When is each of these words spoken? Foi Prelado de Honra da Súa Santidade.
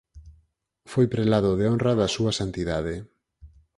Foi 0.91 1.05
Prelado 1.13 1.51
de 1.59 1.65
Honra 1.71 1.93
da 1.99 2.07
Súa 2.15 2.31
Santidade. 2.39 2.95